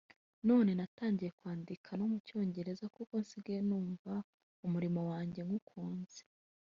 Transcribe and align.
none 0.47 0.71
natangiye 0.79 1.31
kwandika 1.39 1.89
no 1.99 2.05
mu 2.11 2.17
cyongereza 2.27 2.85
kuko 2.95 3.13
nsigaye 3.23 3.59
numva 3.69 4.13
umurimo 4.65 4.99
wanjye 5.11 5.39
nywukunze 5.47 6.21